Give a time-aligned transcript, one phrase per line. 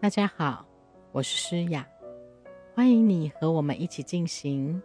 [0.00, 0.64] 大家好，
[1.10, 1.84] 我是诗雅，
[2.72, 4.80] 欢迎你和我们一起进行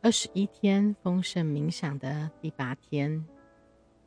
[0.00, 3.26] 二十一天丰盛冥想的第八天。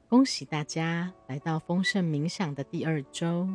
[0.10, 3.48] 恭喜大家来到丰盛冥想的第二周。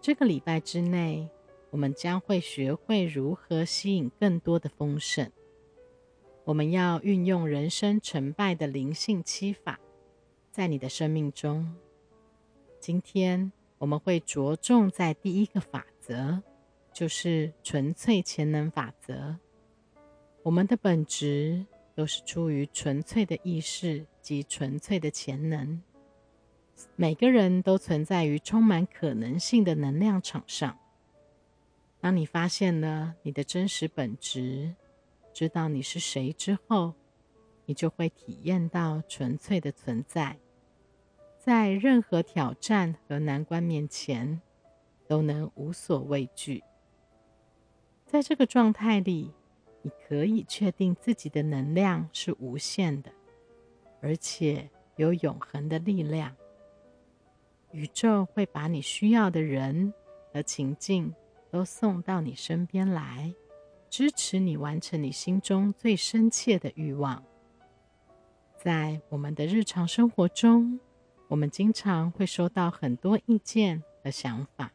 [0.00, 1.30] 这个礼拜之内，
[1.70, 5.30] 我们将会学会如何吸引更多的丰盛。
[6.42, 9.78] 我们要运用人生成败的灵性七法，
[10.50, 11.72] 在你的生命中。
[12.80, 13.52] 今天。
[13.80, 16.42] 我们会着重在第一个法则，
[16.92, 19.36] 就是纯粹潜能法则。
[20.42, 25.80] 我们的本质都是出于纯粹的意识及纯粹的潜能。
[26.96, 30.76] 每个人都存在于充满可能性的能量场上。
[32.00, 34.74] 当你发现了你的真实本质，
[35.32, 36.94] 知道你是谁之后，
[37.64, 40.36] 你就会体验到纯粹的存在。
[41.48, 44.38] 在任何挑战和难关面前，
[45.06, 46.62] 都能无所畏惧。
[48.04, 49.32] 在这个状态里，
[49.80, 53.10] 你可以确定自己的能量是无限的，
[54.02, 56.36] 而且有永恒的力量。
[57.70, 59.94] 宇宙会把你需要的人
[60.30, 61.14] 和情境
[61.50, 63.32] 都送到你身边来，
[63.88, 67.24] 支持你完成你心中最深切的欲望。
[68.58, 70.78] 在我们的日常生活中。
[71.28, 74.72] 我们经常会收到很多意见和想法，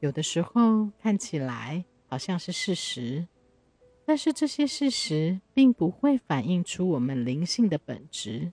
[0.00, 3.28] 有的时候看起来好像是事实，
[4.06, 8.52] 但是这些事实并不会反映出我们灵性的本质。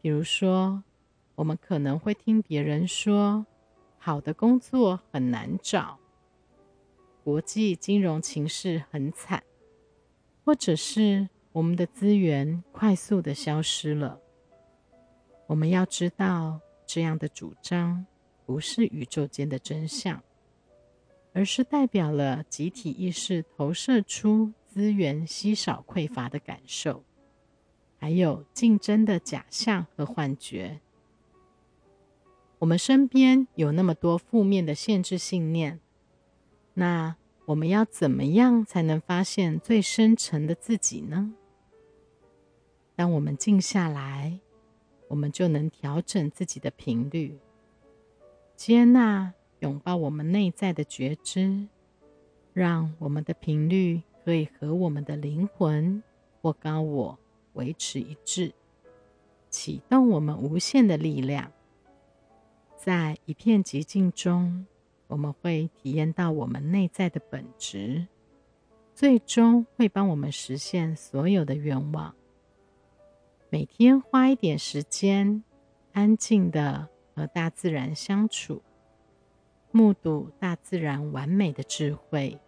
[0.00, 0.84] 比如说，
[1.34, 3.44] 我们可能会听别人说，
[3.98, 5.98] 好的工作很难找，
[7.24, 9.42] 国际金融情势很惨，
[10.44, 14.20] 或者是我们的资源快速的消失了。
[15.50, 18.06] 我们要知道，这样的主张
[18.46, 20.22] 不是宇宙间的真相，
[21.32, 27.02] 而是代表了集体意识投射出资源稀少匮乏的感受，
[27.98, 30.78] 还有竞争的假象和幻觉。
[32.60, 35.80] 我们身边有那么多负面的限制信念，
[36.74, 41.34] 那我们要怎么样才能发现最深层的自己呢？
[42.94, 44.38] 当我们静下来。
[45.10, 47.36] 我们就能调整自己的频率，
[48.54, 51.66] 接纳、拥抱我们内在的觉知，
[52.52, 56.00] 让我们的频率可以和我们的灵魂
[56.40, 57.18] 或高我
[57.54, 58.52] 维持一致，
[59.48, 61.50] 启动我们无限的力量。
[62.76, 64.64] 在一片寂静中，
[65.08, 68.06] 我们会体验到我们内在的本质，
[68.94, 72.14] 最终会帮我们实现所有的愿望。
[73.52, 75.42] 每天花一点时间，
[75.92, 78.62] 安静的和大自然相处，
[79.72, 82.38] 目睹大自然完美的智慧，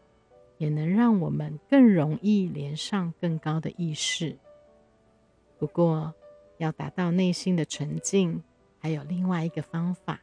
[0.59, 4.39] 也能让我们更容易连上更高的意识。
[5.59, 6.15] 不过，
[6.59, 8.41] 要达到内心的纯净，
[8.79, 10.21] 还有另外一个方法，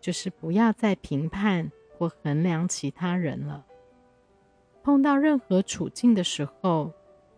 [0.00, 3.66] 就是不要再评判或衡量其他人了。
[4.84, 6.92] 碰到任何处境的时候。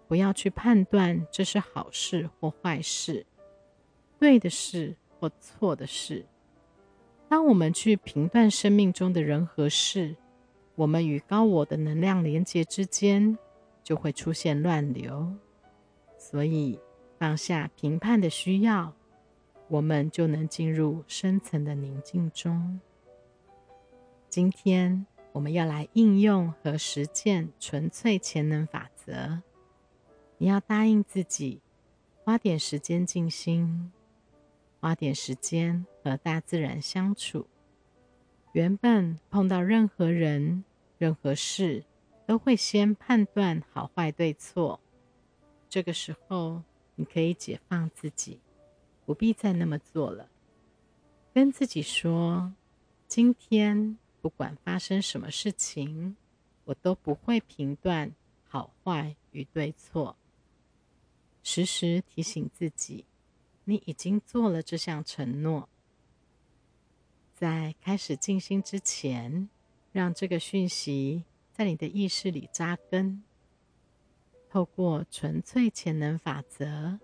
[0.09, 3.27] 不要去判断这是好事或坏事，
[4.19, 6.25] 对的事或错的事。
[7.29, 10.15] 当我们去评断生命中的人和事，
[10.77, 13.37] 我们与高我的能量连接之间
[13.83, 15.35] 就会出现乱流。
[16.17, 16.79] 所以，
[17.19, 18.95] 放下评判的需要，
[19.69, 22.81] 我们就能进入深层的宁静中。
[24.29, 29.43] 今天，我们要来应用和实践纯粹潜能法则。
[30.39, 31.61] 你要答应自己，
[32.23, 33.91] 花点时间静心，
[34.81, 37.47] 花点时间和大自然相处。
[38.53, 40.65] 原本碰到任何人、
[40.99, 41.85] 任何事，
[42.27, 44.81] 都会先判断好坏对错。
[45.69, 46.63] 这个时候，
[46.95, 48.41] 你可以解放自己，
[49.05, 50.29] 不必再那么做了。
[51.33, 52.53] 跟自己说：
[53.09, 56.17] 今天不管发生什么事情，
[56.65, 58.11] 我都不会评断
[58.47, 60.17] 好坏与对错。
[61.49, 63.07] 时时提醒自己，
[63.67, 65.69] 你已经做了这项承诺。
[67.37, 69.49] 在开始静心之前，
[69.93, 71.23] 让这个讯息
[71.53, 73.23] 在你的意识里扎根。
[74.51, 76.99] 透过纯粹潜能法则，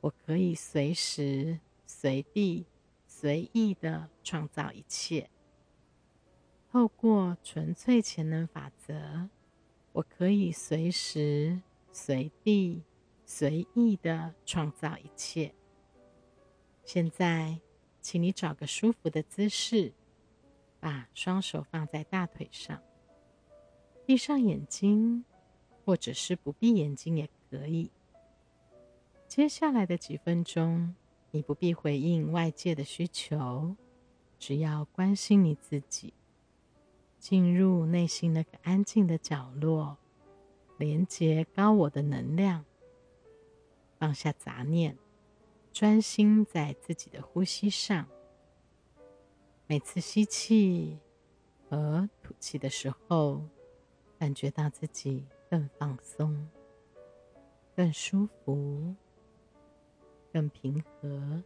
[0.00, 2.64] 我可以随时随地
[3.06, 5.28] 随意的创造一切。
[6.72, 9.28] 透过纯粹潜能法则，
[9.92, 11.60] 我可以随时
[11.92, 12.82] 随地。
[13.26, 15.52] 随意的创造一切。
[16.84, 17.60] 现在，
[18.00, 19.92] 请你找个舒服的姿势，
[20.78, 22.80] 把双手放在大腿上，
[24.06, 25.24] 闭上眼睛，
[25.84, 27.90] 或者是不闭眼睛也可以。
[29.26, 30.94] 接下来的几分钟，
[31.32, 33.74] 你不必回应外界的需求，
[34.38, 36.14] 只要关心你自己，
[37.18, 39.98] 进入内心那个安静的角落，
[40.78, 42.64] 连接高我的能量，
[44.06, 44.96] 放下杂念。
[45.72, 48.06] 专心在自己的呼吸上，
[49.66, 50.96] 每次吸气
[51.68, 53.42] 和吐气的时候，
[54.16, 56.48] 感觉到自己更放松、
[57.74, 58.94] 更舒服、
[60.32, 61.42] 更平和。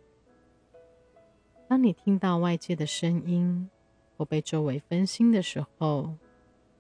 [1.67, 3.71] 当你听到外界的声音
[4.19, 6.15] 或被周围分心的时候，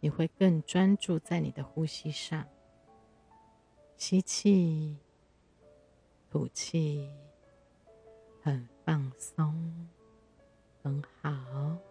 [0.00, 2.47] 你会更专注在你的呼吸上。
[3.97, 4.99] 吸气，
[6.31, 7.11] 吐气。
[8.43, 9.88] 很放松，
[10.82, 11.90] 很好。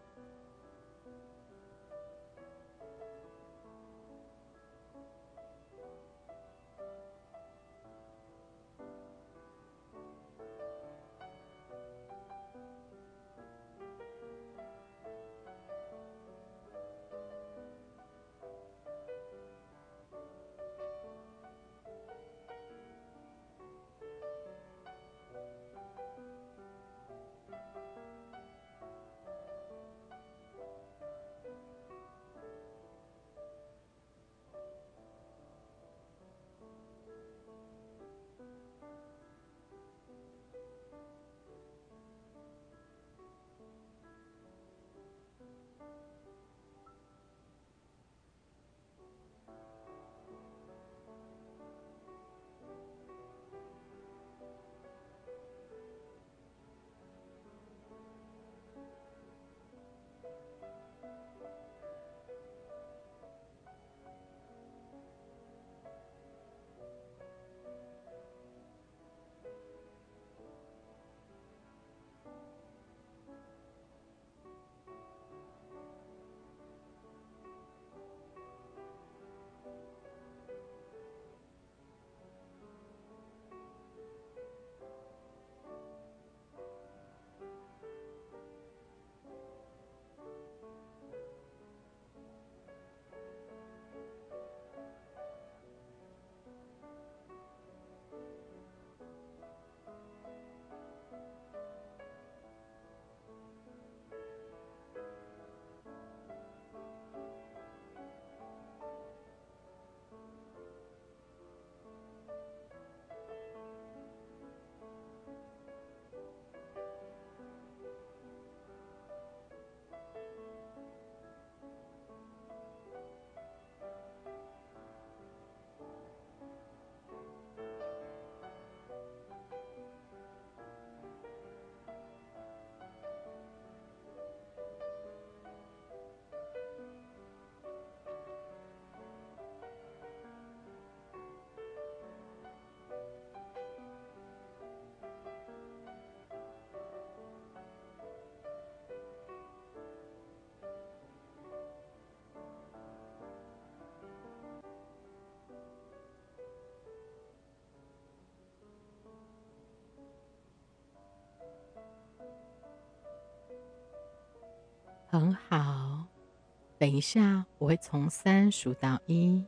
[166.79, 169.43] 等一下我会从三数到一，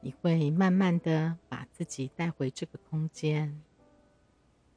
[0.00, 3.60] 你会慢慢的把自己带回这个空间。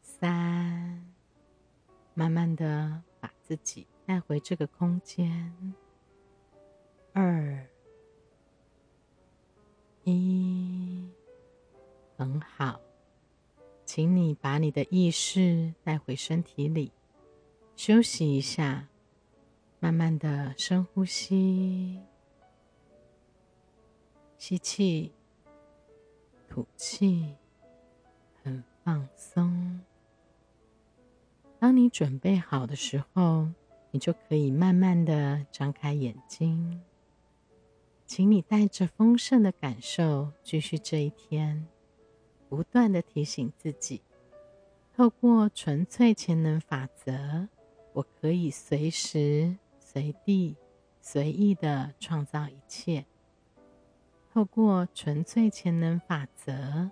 [0.02, 1.06] 三，
[2.16, 5.54] 慢慢的把自己带回这个空间。
[7.14, 7.68] 二，
[10.06, 11.08] 一，
[12.18, 12.82] 很好，
[13.86, 16.92] 请你把你的意识带回身体里，
[17.76, 18.88] 休息一下。
[19.86, 22.02] 慢慢的深呼吸，
[24.36, 25.12] 吸气，
[26.50, 27.36] 吐气，
[28.42, 29.80] 很放松。
[31.60, 33.50] 当你准备好的时候，
[33.92, 36.82] 你就可以慢慢的张开眼睛。
[38.08, 41.68] 请你带着丰盛的感受继续这一天，
[42.50, 44.02] 不断的提醒自己，
[44.96, 47.48] 透过纯粹潜能法则，
[47.94, 49.58] 我可以随时。
[49.96, 50.58] 随地、
[51.00, 53.06] 随意的创造一切。
[54.34, 56.90] 透过纯粹潜能法则，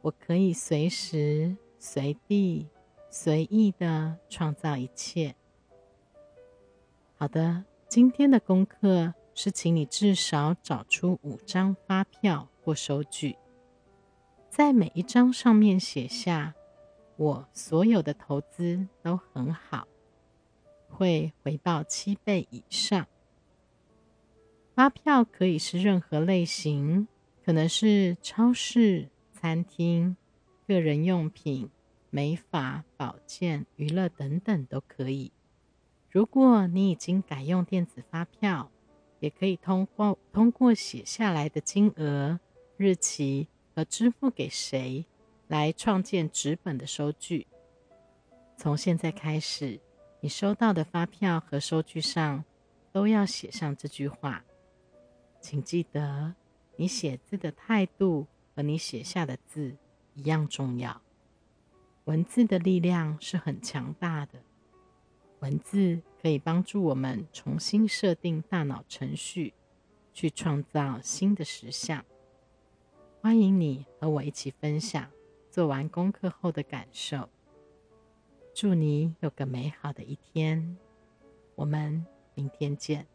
[0.00, 2.68] 我可以随时、随地、
[3.10, 5.34] 随意的创造一切。
[7.16, 13.36] 好的，今天的功课是，请你至少找出五张发票或收据，
[14.48, 16.54] 在每一张上面写下
[17.18, 19.88] “我所有的投资都很好，
[20.96, 23.06] 会回报七倍以上”。
[24.74, 27.06] 发票可以是任何类型，
[27.44, 30.16] 可能是超市、餐厅、
[30.66, 31.70] 个人用品、
[32.10, 35.32] 美发、保健、娱乐等等都可以。
[36.10, 38.70] 如果你已经改用电子发票，
[39.20, 42.38] 也可以通过通过写下来的金额、
[42.76, 45.06] 日期和支付给谁
[45.48, 47.46] 来创建纸本的收据。
[48.58, 49.80] 从现在开始，
[50.20, 52.44] 你收到的发票和收据上
[52.92, 54.44] 都要写上这句话。
[55.40, 56.34] 请记得，
[56.76, 59.76] 你写字的态度和你写下的字
[60.14, 61.00] 一样重要。
[62.04, 64.40] 文字的力量是很强大的。
[65.40, 69.52] 文字可以帮助我们重新设定大脑程序，
[70.14, 72.04] 去创造新的实相。
[73.20, 75.10] 欢迎你和我一起分享
[75.50, 77.28] 做完功课后的感受。
[78.56, 80.78] 祝你有个美好的一天，
[81.56, 83.06] 我们明天见。